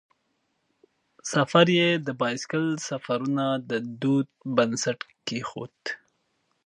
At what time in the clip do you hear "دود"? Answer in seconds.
4.01-4.27